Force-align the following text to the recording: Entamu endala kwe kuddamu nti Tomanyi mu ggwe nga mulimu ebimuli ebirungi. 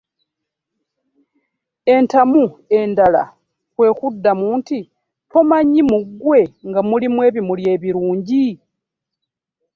Entamu 1.95 2.43
endala 2.79 3.23
kwe 3.75 3.87
kuddamu 3.97 4.45
nti 4.59 4.79
Tomanyi 5.31 5.81
mu 5.91 5.99
ggwe 6.05 6.39
nga 6.67 6.81
mulimu 6.89 7.19
ebimuli 7.27 7.63
ebirungi. 7.73 8.45